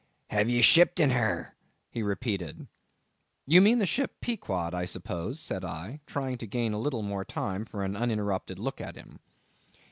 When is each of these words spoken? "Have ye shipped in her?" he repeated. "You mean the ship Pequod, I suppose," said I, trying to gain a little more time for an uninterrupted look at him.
"Have 0.31 0.49
ye 0.49 0.63
shipped 0.63 0.99
in 0.99 1.11
her?" 1.11 1.53
he 1.91 2.01
repeated. 2.01 2.65
"You 3.45 3.61
mean 3.61 3.77
the 3.77 3.85
ship 3.85 4.19
Pequod, 4.19 4.73
I 4.73 4.85
suppose," 4.85 5.39
said 5.39 5.63
I, 5.63 5.99
trying 6.07 6.39
to 6.39 6.47
gain 6.47 6.73
a 6.73 6.79
little 6.79 7.03
more 7.03 7.23
time 7.23 7.65
for 7.65 7.83
an 7.83 7.95
uninterrupted 7.95 8.57
look 8.57 8.81
at 8.81 8.95
him. 8.95 9.19